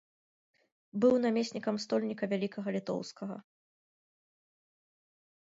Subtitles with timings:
[1.03, 3.39] Быў намеснікам стольніка вялікага літоўскага.